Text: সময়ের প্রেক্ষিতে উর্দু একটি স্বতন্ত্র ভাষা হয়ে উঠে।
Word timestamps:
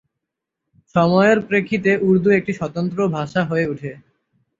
সময়ের 0.95 1.37
প্রেক্ষিতে 1.41 1.91
উর্দু 2.07 2.29
একটি 2.29 2.51
স্বতন্ত্র 2.53 2.99
ভাষা 3.07 3.41
হয়ে 3.43 3.65
উঠে। 3.67 3.91